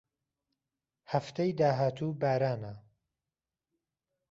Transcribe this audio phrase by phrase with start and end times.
[1.11, 2.73] هەفتەی داهاتوو بارانە.